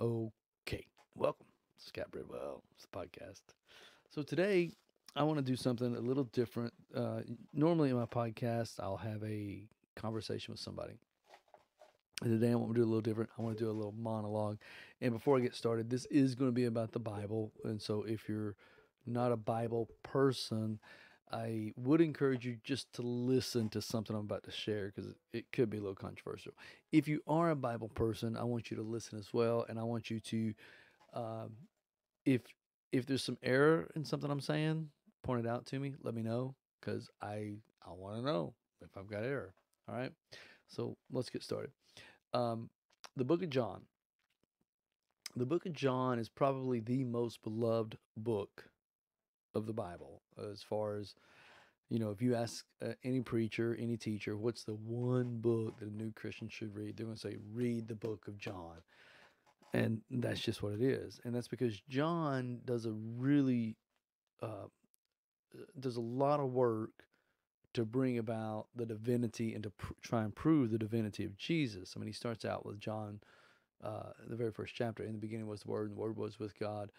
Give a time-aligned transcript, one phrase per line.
[0.00, 1.44] Okay, welcome,
[1.76, 2.62] Scott Bridwell.
[2.74, 3.42] It's the podcast.
[4.08, 4.72] So today
[5.14, 6.72] I want to do something a little different.
[6.96, 7.20] Uh,
[7.52, 9.62] normally in my podcast, I'll have a
[9.96, 10.94] conversation with somebody.
[12.22, 13.28] And today I want to do a little different.
[13.38, 14.56] I want to do a little monologue.
[15.02, 17.52] And before I get started, this is going to be about the Bible.
[17.64, 18.56] And so if you're
[19.04, 20.78] not a Bible person,
[21.32, 25.46] I would encourage you just to listen to something I'm about to share because it
[25.52, 26.52] could be a little controversial.
[26.90, 29.84] If you are a Bible person, I want you to listen as well, and I
[29.84, 30.54] want you to,
[31.14, 31.52] um,
[32.24, 32.42] if
[32.92, 34.88] if there's some error in something I'm saying,
[35.22, 35.94] point it out to me.
[36.02, 37.54] Let me know because I
[37.86, 39.54] I want to know if I've got error.
[39.88, 40.12] All right,
[40.66, 41.70] so let's get started.
[42.34, 42.70] Um,
[43.16, 43.82] the Book of John.
[45.36, 48.64] The Book of John is probably the most beloved book
[49.54, 50.19] of the Bible
[50.50, 51.14] as far as
[51.88, 55.88] you know if you ask uh, any preacher any teacher what's the one book that
[55.88, 58.82] a new Christian should read they're going to say read the book of John
[59.72, 63.76] and that's just what it is and that's because John does a really
[64.42, 64.68] uh,
[65.78, 66.90] does a lot of work
[67.72, 71.94] to bring about the divinity and to pr- try and prove the divinity of Jesus.
[71.94, 73.20] I mean, he starts out with John,
[73.82, 75.04] uh, the very first chapter.
[75.04, 76.90] In the beginning was the Word, and the Word was with God,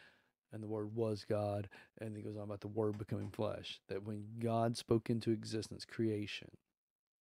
[0.54, 1.70] and the Word was God.
[2.00, 3.80] And he goes on about the Word becoming flesh.
[3.88, 6.50] That when God spoke into existence creation,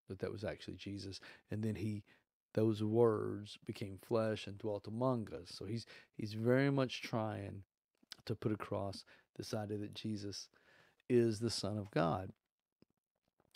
[0.07, 1.19] that that was actually Jesus.
[1.51, 2.03] And then he,
[2.53, 5.49] those words became flesh and dwelt among us.
[5.49, 5.85] So he's
[6.17, 7.63] he's very much trying
[8.25, 9.03] to put across
[9.37, 10.49] this idea that Jesus
[11.09, 12.31] is the Son of God.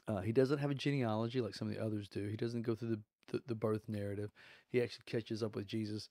[0.07, 2.27] Uh, he doesn't have a genealogy like some of the others do.
[2.27, 2.99] He doesn't go through the,
[3.31, 4.31] the, the birth narrative.
[4.69, 6.09] He actually catches up with Jesus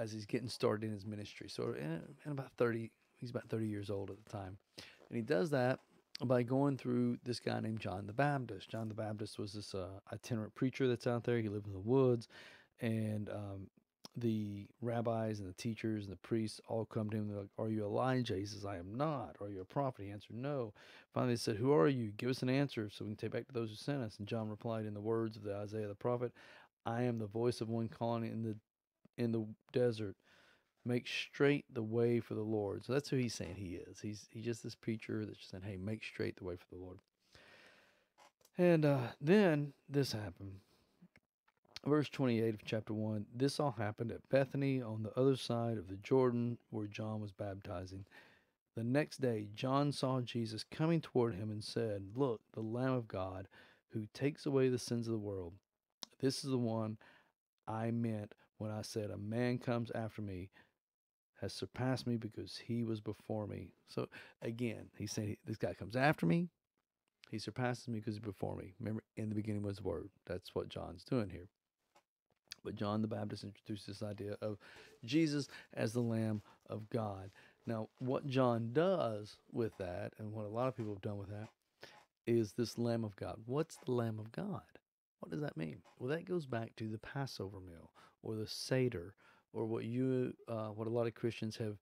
[0.00, 1.48] as he's getting started in his ministry.
[1.48, 4.56] So, in, in about 30, he's about 30 years old at the time.
[5.08, 5.80] And he does that
[6.24, 8.68] by going through this guy named John the Baptist.
[8.68, 11.38] John the Baptist was this uh, itinerant preacher that's out there.
[11.38, 12.28] He lived in the woods,
[12.80, 13.68] and um,
[14.16, 17.28] the rabbis and the teachers and the priests all come to him.
[17.28, 18.36] They're like, Are you Elijah?
[18.36, 19.36] He says, I am not.
[19.40, 20.04] Are you a prophet?
[20.04, 20.72] He answered, No.
[21.14, 22.12] Finally, they said, Who are you?
[22.16, 24.16] Give us an answer so we can take back to those who sent us.
[24.18, 26.32] And John replied in the words of the Isaiah the prophet,
[26.84, 28.56] I am the voice of one calling in the
[29.16, 30.16] in the desert.
[30.84, 32.84] Make straight the way for the Lord.
[32.84, 34.00] So that's who he's saying he is.
[34.00, 36.80] He's he's just this preacher that's just saying, Hey, make straight the way for the
[36.80, 36.98] Lord.
[38.56, 40.60] And uh, then this happened
[41.86, 45.88] verse 28 of chapter 1 this all happened at bethany on the other side of
[45.88, 48.04] the jordan where john was baptizing
[48.76, 53.08] the next day john saw jesus coming toward him and said look the lamb of
[53.08, 53.48] god
[53.92, 55.54] who takes away the sins of the world
[56.20, 56.98] this is the one
[57.66, 60.50] i meant when i said a man comes after me
[61.40, 64.06] has surpassed me because he was before me so
[64.42, 66.48] again he's saying this guy comes after me
[67.30, 70.54] he surpasses me because he's before me remember in the beginning was the word that's
[70.54, 71.48] what john's doing here
[72.64, 74.58] but John the Baptist introduced this idea of
[75.04, 77.30] Jesus as the Lamb of God.
[77.66, 81.30] Now, what John does with that, and what a lot of people have done with
[81.30, 81.48] that,
[82.26, 83.36] is this Lamb of God.
[83.46, 84.62] What's the Lamb of God?
[85.20, 85.78] What does that mean?
[85.98, 87.90] Well, that goes back to the Passover meal
[88.22, 89.14] or the Seder,
[89.52, 91.78] or what you, uh, what a lot of Christians have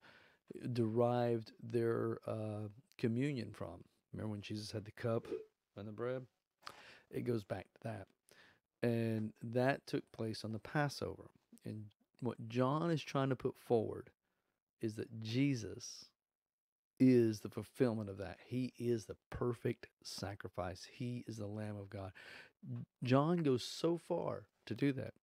[0.72, 3.84] derived their uh, communion from.
[4.12, 5.26] Remember when Jesus had the cup
[5.76, 6.22] and the bread?
[7.10, 8.06] It goes back to that.
[8.82, 11.30] And that took place on the Passover.
[11.64, 11.84] And
[12.20, 14.10] what John is trying to put forward
[14.80, 16.06] is that Jesus
[17.00, 18.38] is the fulfillment of that.
[18.46, 20.86] He is the perfect sacrifice.
[20.90, 22.12] He is the Lamb of God.
[23.02, 25.14] John goes so far to do that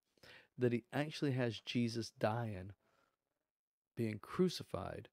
[0.57, 2.71] that he actually has Jesus dying,
[3.97, 5.09] being crucified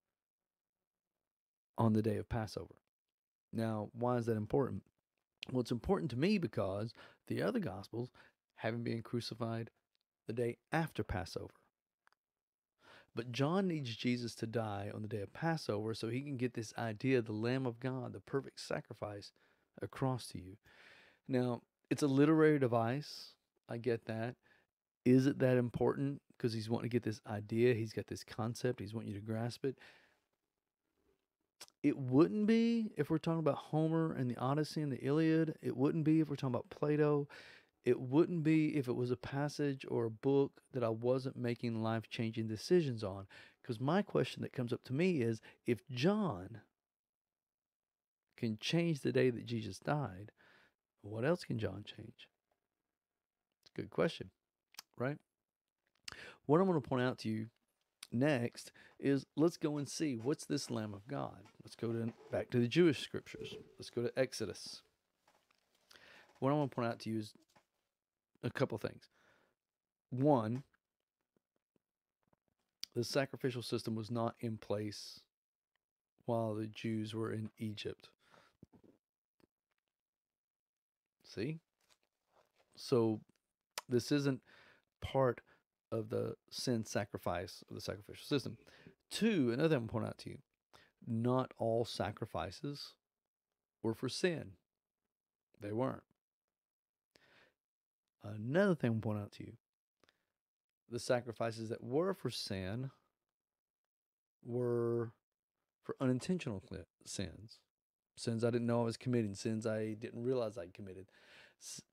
[1.76, 2.76] on the day of Passover.
[3.52, 4.82] Now, why is that important?
[5.50, 6.92] Well, it's important to me because
[7.26, 8.10] the other Gospels
[8.56, 9.70] having been crucified
[10.26, 11.54] the day after Passover.
[13.14, 16.54] But John needs Jesus to die on the day of Passover so he can get
[16.54, 19.32] this idea of the Lamb of God, the perfect sacrifice,
[19.82, 20.56] across to you.
[21.28, 23.34] Now, it's a literary device.
[23.68, 24.36] I get that.
[25.04, 26.22] Is it that important?
[26.34, 29.26] Because he's wanting to get this idea, he's got this concept, he's wanting you to
[29.26, 29.76] grasp it.
[31.82, 35.58] It wouldn't be if we're talking about Homer and the Odyssey and the Iliad.
[35.60, 37.28] It wouldn't be if we're talking about Plato.
[37.84, 41.82] It wouldn't be if it was a passage or a book that I wasn't making
[41.82, 43.26] life changing decisions on.
[43.60, 46.62] Because my question that comes up to me is if John
[48.38, 50.32] can change the day that Jesus died,
[51.02, 52.28] what else can John change?
[53.60, 54.30] It's a good question,
[54.96, 55.18] right?
[56.46, 57.46] What I'm going to point out to you
[58.10, 61.38] next is let's go and see what's this Lamb of God.
[61.64, 63.54] Let's go to back to the Jewish scriptures.
[63.78, 64.82] Let's go to Exodus.
[66.38, 67.34] What I want to point out to you is
[68.42, 69.08] a couple things.
[70.10, 70.64] One,
[72.94, 75.20] the sacrificial system was not in place
[76.26, 78.10] while the Jews were in Egypt.
[81.34, 81.58] See?
[82.76, 83.20] So
[83.88, 84.40] this isn't
[85.00, 85.40] part
[85.90, 88.56] of the sin sacrifice of the sacrificial system.
[89.10, 90.38] Two, another thing I'm point out to you,
[91.06, 92.94] not all sacrifices
[93.82, 94.52] were for sin.
[95.60, 96.02] They weren't.
[98.24, 99.52] Another thing I'm point out to you,
[100.90, 102.90] the sacrifices that were for sin
[104.44, 105.12] were
[105.82, 106.62] for unintentional
[107.04, 107.58] sins,
[108.16, 111.06] sins I didn't know I was committing, sins I didn't realize I'd committed,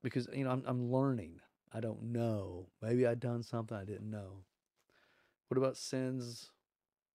[0.02, 1.40] because you know I'm I'm learning.
[1.72, 2.66] I don't know.
[2.82, 4.44] Maybe I'd done something I didn't know.
[5.48, 6.50] What about sins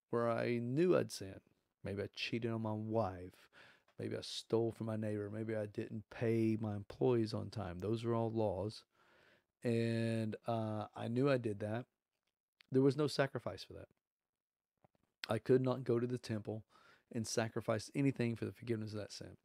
[0.10, 1.42] where I knew I'd sinned?
[1.84, 3.50] Maybe I cheated on my wife.
[4.00, 5.30] Maybe I stole from my neighbor.
[5.30, 7.80] Maybe I didn't pay my employees on time.
[7.80, 8.84] Those are all laws.
[9.64, 11.86] And uh, I knew I did that.
[12.72, 13.88] There was no sacrifice for that.
[15.30, 16.64] I could not go to the temple
[17.14, 19.38] and sacrifice anything for the forgiveness of that sin.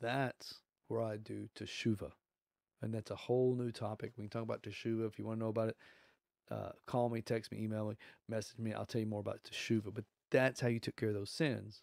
[0.00, 2.10] That's where I do teshuva.
[2.82, 4.12] And that's a whole new topic.
[4.16, 5.76] We can talk about teshuva if you want to know about it.
[6.50, 7.96] Uh, call me, text me, email me,
[8.28, 8.74] message me.
[8.74, 9.94] I'll tell you more about teshuva.
[9.94, 11.82] But that's how you took care of those sins.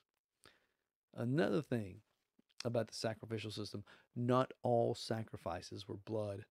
[1.16, 2.02] Another thing
[2.64, 3.84] about the sacrificial system
[4.16, 6.46] not all sacrifices were blood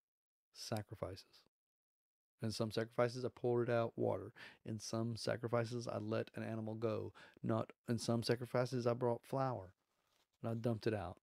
[0.52, 1.44] sacrifices.
[2.42, 4.32] In some sacrifices, I poured out water.
[4.64, 7.12] In some sacrifices, I let an animal go.
[7.42, 9.72] Not in some sacrifices, I brought flour
[10.42, 11.18] and I dumped it out.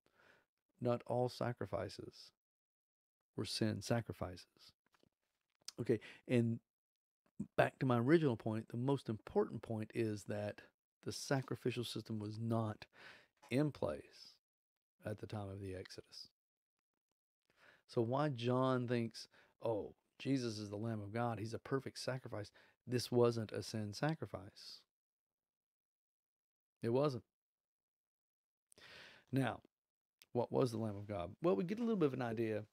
[0.79, 2.31] Not all sacrifices
[3.35, 4.73] were sin sacrifices.
[5.79, 6.59] Okay, and
[7.55, 10.61] back to my original point, the most important point is that
[11.05, 12.85] the sacrificial system was not
[13.49, 14.33] in place
[15.05, 16.29] at the time of the Exodus.
[17.87, 19.27] So, why John thinks,
[19.63, 22.51] oh, Jesus is the Lamb of God, he's a perfect sacrifice,
[22.85, 24.81] this wasn't a sin sacrifice.
[26.81, 27.23] It wasn't.
[29.31, 29.59] Now,
[30.33, 31.31] what was the Lamb of God?
[31.41, 32.63] Well, we get a little bit of an idea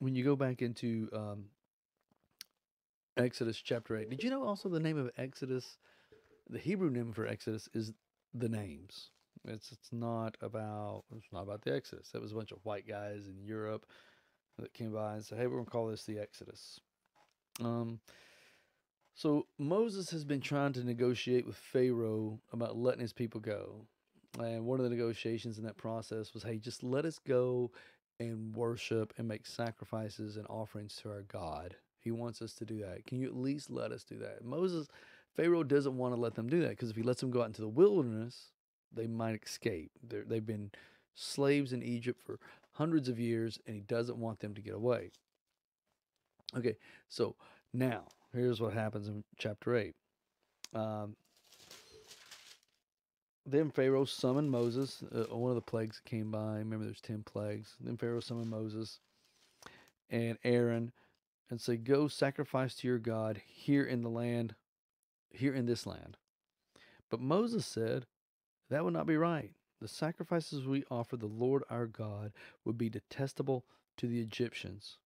[0.00, 1.44] when you go back into um,
[3.16, 4.10] Exodus chapter 8.
[4.10, 5.78] Did you know also the name of Exodus?
[6.50, 7.92] The Hebrew name for Exodus is
[8.34, 9.10] the names.
[9.46, 12.10] It's it's not about it's not about the Exodus.
[12.12, 13.86] That was a bunch of white guys in Europe
[14.58, 16.80] that came by and said, "Hey, we're gonna call this the Exodus."
[17.60, 18.00] Um,
[19.14, 23.86] so Moses has been trying to negotiate with Pharaoh about letting his people go,
[24.38, 27.72] and one of the negotiations in that process was, "Hey, just let us go
[28.20, 31.76] and worship and make sacrifices and offerings to our God.
[32.00, 33.06] He wants us to do that.
[33.06, 34.88] Can you at least let us do that?" Moses,
[35.34, 37.46] Pharaoh doesn't want to let them do that because if he lets them go out
[37.46, 38.52] into the wilderness,
[38.92, 39.92] they might escape.
[40.02, 40.70] they they've been
[41.14, 42.38] slaves in Egypt for
[42.78, 45.10] hundreds of years, and he doesn't want them to get away.
[46.56, 46.76] Okay,
[47.08, 47.34] so
[47.74, 49.96] now here's what happens in chapter 8.
[50.74, 51.16] Um,
[53.44, 55.02] then Pharaoh summoned Moses.
[55.12, 56.58] Uh, one of the plagues came by.
[56.58, 57.74] Remember, there's 10 plagues.
[57.80, 59.00] Then Pharaoh summoned Moses
[60.08, 60.92] and Aaron
[61.50, 64.54] and said, Go sacrifice to your God here in the land,
[65.30, 66.16] here in this land.
[67.10, 68.06] But Moses said,
[68.70, 69.50] That would not be right.
[69.80, 72.32] The sacrifices we offer the Lord our God
[72.64, 73.64] would be detestable
[73.96, 74.98] to the Egyptians.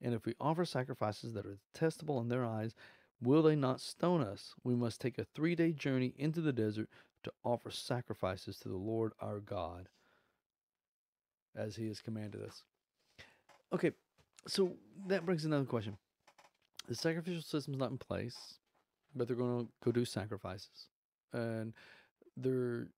[0.00, 2.74] And if we offer sacrifices that are detestable in their eyes,
[3.20, 4.54] will they not stone us?
[4.62, 6.88] We must take a three day journey into the desert
[7.24, 9.88] to offer sacrifices to the Lord our God,
[11.56, 12.62] as he has commanded us.
[13.72, 13.92] Okay,
[14.46, 14.74] so
[15.08, 15.96] that brings another question.
[16.88, 18.58] The sacrificial system's not in place,
[19.14, 20.88] but they're going to go do sacrifices.
[21.32, 21.72] And
[22.36, 22.88] they're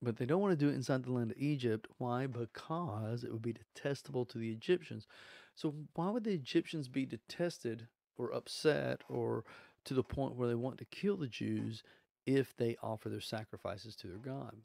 [0.00, 1.86] but they don't want to do it inside the land of Egypt.
[1.98, 2.26] Why?
[2.26, 5.06] Because it would be detestable to the Egyptians.
[5.54, 9.44] So, why would the Egyptians be detested or upset or
[9.84, 11.82] to the point where they want to kill the Jews
[12.26, 14.56] if they offer their sacrifices to their God?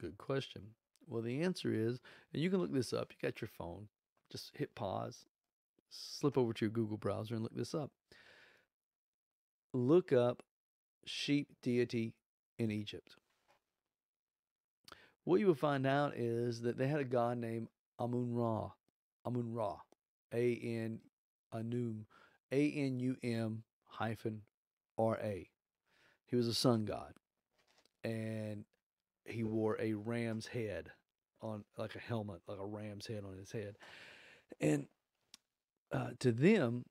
[0.00, 0.62] Good question.
[1.06, 2.00] Well, the answer is,
[2.32, 3.12] and you can look this up.
[3.12, 3.88] You got your phone.
[4.30, 5.24] Just hit pause,
[5.88, 7.90] slip over to your Google browser, and look this up.
[9.72, 10.42] Look up
[11.06, 12.14] sheep deity
[12.58, 13.16] in Egypt
[15.28, 17.68] what you will find out is that they had a god named
[17.98, 18.70] Amun Ra,
[19.26, 19.76] Amun Ra,
[20.32, 21.00] A N
[21.52, 22.04] Anum,
[22.50, 24.40] A N U M hyphen
[24.96, 25.46] R A.
[26.24, 27.12] He was a sun god,
[28.02, 28.64] and
[29.26, 30.90] he wore a ram's head
[31.42, 33.76] on like a helmet, like a ram's head on his head,
[34.62, 34.86] and
[35.92, 36.86] uh, to them,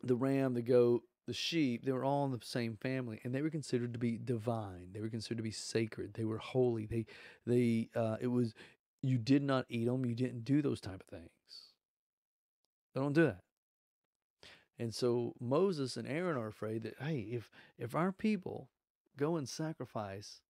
[0.00, 3.42] the ram, the goat, the sheep, they were all in the same family, and they
[3.42, 4.88] were considered to be divine.
[4.92, 6.14] They were considered to be sacred.
[6.14, 6.86] They were holy.
[6.86, 7.06] They,
[7.46, 8.54] they, uh, it was
[9.02, 10.06] you did not eat them.
[10.06, 11.30] You didn't do those type of things.
[12.94, 13.42] They don't do that.
[14.78, 18.68] And so Moses and Aaron are afraid that hey, if if our people
[19.16, 20.40] go and sacrifice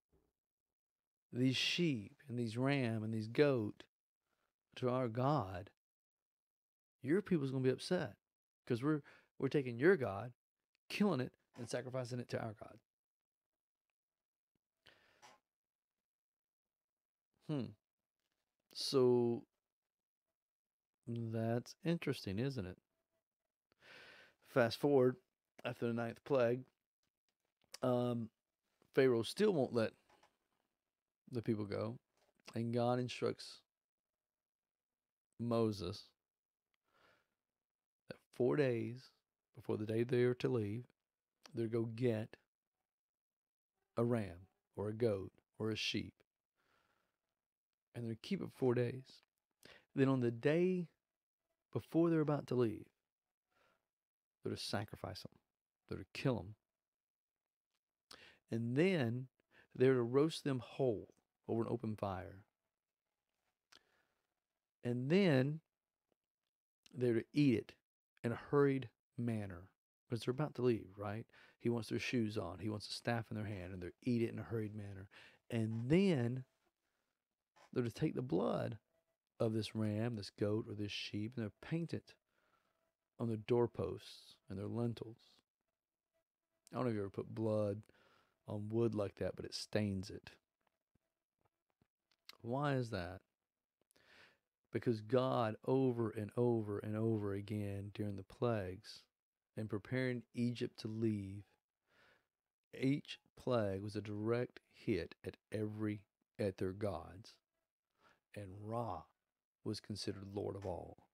[1.33, 3.83] these sheep and these ram and these goat
[4.77, 5.71] to our God,
[7.03, 8.15] your people's going to be upset
[8.65, 9.03] because we're
[9.39, 10.33] we're taking your God,
[10.89, 12.79] killing it and sacrificing it to our God.
[17.49, 17.65] Hmm.
[18.75, 19.43] So
[21.07, 22.79] that's interesting, isn't it?
[24.49, 25.17] Fast forward
[25.65, 26.63] after the ninth plague,
[27.83, 28.29] um,
[28.95, 29.93] Pharaoh still won't let
[31.31, 31.99] the people go,
[32.55, 33.61] and God instructs
[35.41, 36.05] Moses
[38.09, 39.11] that four days
[39.55, 40.85] before the day they are to leave,
[41.55, 42.37] they're to go get
[43.97, 44.47] a ram
[44.77, 46.15] or a goat or a sheep,
[47.95, 49.05] and they're to keep it four days.
[49.95, 50.89] Then on the day
[51.73, 52.87] before they're about to leave,
[54.43, 55.33] they're to sacrifice them,
[55.89, 56.55] they're to kill them,
[58.51, 59.29] and then
[59.77, 61.09] they're to roast them whole
[61.49, 62.43] over an open fire.
[64.83, 65.61] And then
[66.95, 67.73] they're to eat it
[68.23, 69.69] in a hurried manner
[70.09, 71.27] because they're about to leave, right?
[71.59, 74.23] He wants their shoes on, he wants a staff in their hand, and they're eat
[74.23, 75.09] it in a hurried manner.
[75.51, 76.45] And then
[77.73, 78.79] they're to take the blood
[79.41, 82.15] of this ram, this goat, or this sheep, and they're paint it
[83.19, 85.17] on their doorposts and their lintels.
[86.73, 87.83] I don't know if you ever put blood
[88.47, 90.31] on wood like that, but it stains it.
[92.43, 93.21] Why is that?
[94.75, 99.03] Because God, over and over and over again during the plagues
[99.57, 101.45] and preparing Egypt to leave,
[102.79, 106.01] each plague was a direct hit at every
[106.41, 107.35] at their gods.
[108.35, 109.03] And Ra
[109.63, 111.07] was considered Lord of all.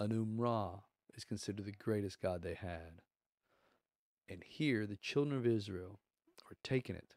[0.00, 0.80] Anum Ra
[1.14, 3.02] is considered the greatest God they had.
[4.28, 6.00] And here the children of Israel
[6.50, 7.14] are taking it.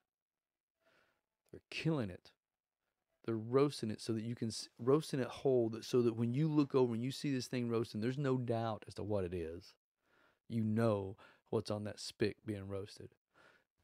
[1.51, 2.29] They're killing it.
[3.27, 6.73] They're roasting it so that you can roasting it whole so that when you look
[6.73, 9.75] over and you see this thing roasting, there's no doubt as to what it is.
[10.47, 11.17] You know
[11.49, 13.09] what's on that spit being roasted.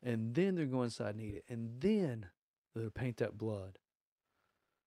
[0.02, 1.44] And then they're going inside and eat it.
[1.50, 2.28] And then
[2.74, 3.80] they'll paint that blood.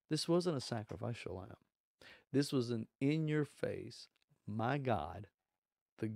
[0.08, 1.56] This wasn't a sacrificial lamb.
[2.32, 4.08] This was an in your face,
[4.46, 5.26] my God,
[5.98, 6.12] the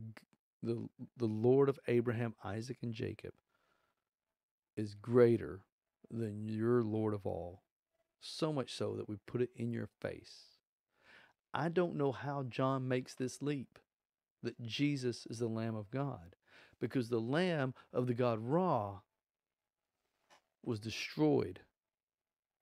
[0.62, 3.35] the the Lord of Abraham, Isaac, and Jacob
[4.78, 5.61] is greater
[6.11, 7.61] than your Lord of all.
[8.20, 10.56] So much so that we put it in your face.
[11.52, 13.78] I don't know how John makes this leap
[14.42, 16.36] that Jesus is the Lamb of God
[16.80, 19.00] because the Lamb of the God Ra
[20.62, 21.60] was destroyed.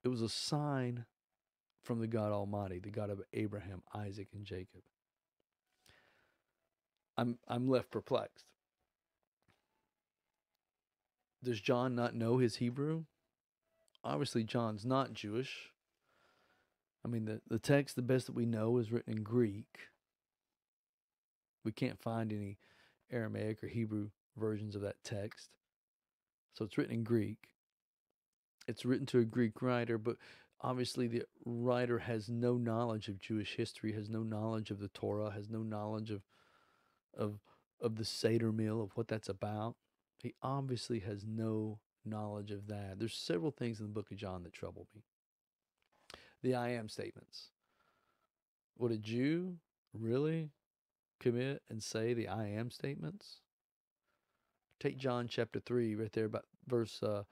[0.05, 1.05] It was a sign
[1.83, 4.83] from the God Almighty, the God of Abraham, Isaac, and Jacob.
[7.17, 8.45] I'm I'm left perplexed.
[11.43, 13.05] Does John not know his Hebrew?
[14.05, 15.71] Obviously, John's not Jewish.
[17.05, 19.79] I mean, the, the text, the best that we know, is written in Greek.
[21.65, 22.59] We can't find any
[23.11, 25.51] Aramaic or Hebrew versions of that text.
[26.55, 27.39] So it's written in Greek.
[28.67, 30.17] It's written to a Greek writer, but
[30.61, 35.31] obviously the writer has no knowledge of Jewish history, has no knowledge of the Torah,
[35.31, 36.23] has no knowledge of
[37.17, 37.41] of
[37.81, 39.77] of the Seder meal, of what that's about.
[40.21, 42.99] He obviously has no knowledge of that.
[42.99, 45.03] There's several things in the book of John that trouble me.
[46.43, 47.51] The I am statements.
[48.79, 49.57] Would a Jew
[49.93, 50.51] really
[51.21, 53.41] commit and say the I am statements?
[54.79, 57.25] Take John chapter 3, right there, about verse uh,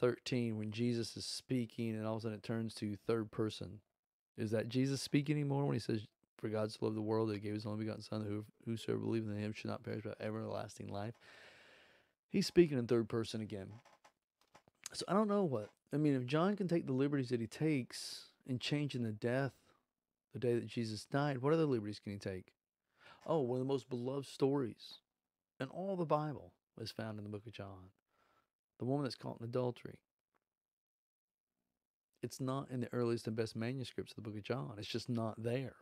[0.00, 3.80] 13, when Jesus is speaking and all of a sudden it turns to third person.
[4.36, 6.06] Is that Jesus speaking anymore when he says,
[6.38, 9.00] For God so loved the world that he gave his only begotten Son, that whosoever
[9.00, 11.14] believes in him should not perish but have everlasting life?
[12.30, 13.68] He's speaking in third person again.
[14.94, 15.70] So I don't know what.
[15.92, 19.52] I mean, if John can take the liberties that he takes in changing the death
[20.32, 22.52] the day that Jesus died, what other liberties can he take?
[23.26, 24.98] Oh, one of the most beloved stories
[25.60, 27.90] in all the Bible is found in the book of John.
[28.78, 29.98] The woman that's caught in adultery.
[32.22, 34.74] It's not in the earliest and best manuscripts of the book of John.
[34.78, 35.74] It's just not there.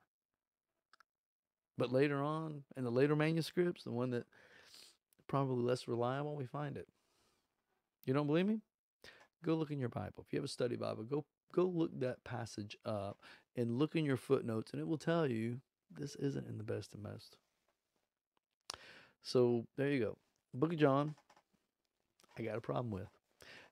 [1.78, 4.24] But later on, in the later manuscripts, the one that
[5.26, 6.88] probably less reliable, we find it.
[8.04, 8.60] You don't believe me?
[9.44, 10.24] Go look in your Bible.
[10.26, 13.18] If you have a study Bible, go go look that passage up
[13.56, 15.60] and look in your footnotes, and it will tell you
[15.98, 17.36] this isn't in the best and most.
[19.22, 20.16] So there you go.
[20.54, 21.14] Book of John,
[22.38, 23.08] I got a problem with.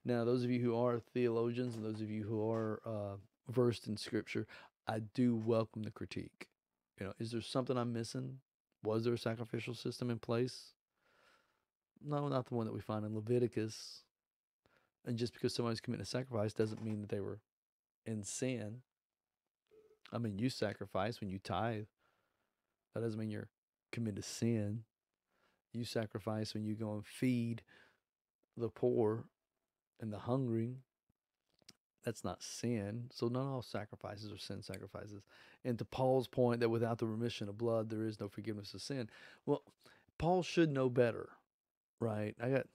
[0.05, 3.17] Now, those of you who are theologians and those of you who are uh,
[3.49, 4.47] versed in Scripture,
[4.87, 6.49] I do welcome the critique.
[6.99, 8.39] You know, is there something I'm missing?
[8.83, 10.73] Was there a sacrificial system in place?
[12.03, 14.03] No, not the one that we find in Leviticus.
[15.07, 17.41] And just because somebody's committing a sacrifice doesn't mean that they were
[18.05, 18.83] in sin.
[20.13, 21.85] I mean, you sacrifice when you tithe.
[22.95, 23.49] That doesn't mean you're
[23.93, 24.83] committed sin.
[25.73, 27.63] You sacrifice when you go and feed
[28.57, 29.25] the poor
[30.01, 30.79] and the hungry.
[32.05, 33.11] That's not sin.
[33.13, 35.23] So not all sacrifices are sin sacrifices.
[35.65, 38.83] And to Paul's point that without the remission of blood there is no forgiveness of
[38.83, 39.09] sin.
[39.47, 39.63] Well,
[40.19, 41.29] Paul should know better,
[42.01, 42.35] right?
[42.43, 42.67] I got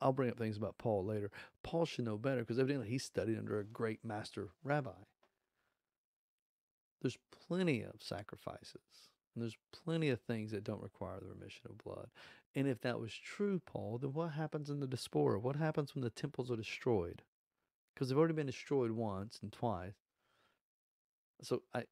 [0.00, 1.30] I'll bring up things about Paul later.
[1.62, 4.90] Paul should know better because evidently he studied under a great master rabbi.
[7.02, 11.78] There's plenty of sacrifices, and there's plenty of things that don't require the remission of
[11.78, 12.08] blood.
[12.54, 15.38] And if that was true, Paul, then what happens in the diaspora?
[15.38, 17.22] What happens when the temples are destroyed?
[17.94, 19.94] Because they've already been destroyed once and twice.
[21.42, 21.84] So I,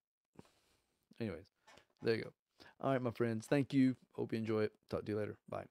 [1.21, 1.47] anyways,
[2.03, 2.33] there you go.
[2.81, 3.47] All right, my friends.
[3.47, 3.97] Thank you.
[4.13, 4.73] Hope you enjoy it.
[4.91, 5.37] Talk to you later.
[5.49, 5.65] Bye.